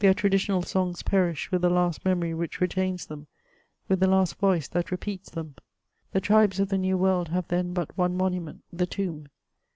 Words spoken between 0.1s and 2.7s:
traditional songs perish with the last memory which